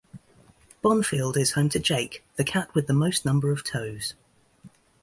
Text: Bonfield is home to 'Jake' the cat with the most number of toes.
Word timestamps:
Bonfield 0.83 1.37
is 1.37 1.51
home 1.51 1.69
to 1.69 1.77
'Jake' 1.79 2.23
the 2.35 2.43
cat 2.43 2.73
with 2.73 2.87
the 2.87 2.93
most 2.93 3.23
number 3.23 3.51
of 3.51 3.63
toes. 3.63 4.15